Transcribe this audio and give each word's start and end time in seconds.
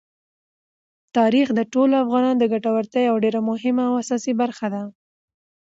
تاریخ 1.17 1.47
د 1.53 1.59
ټولو 1.73 1.93
افغانانو 2.03 2.39
د 2.41 2.45
ګټورتیا 2.53 3.01
یوه 3.05 3.19
ډېره 3.25 3.39
مهمه 3.49 3.83
او 3.89 3.93
اساسي 4.03 4.33
برخه 4.41 4.67
ده. 4.73 4.81